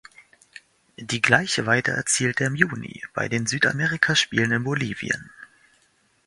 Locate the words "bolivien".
4.63-5.29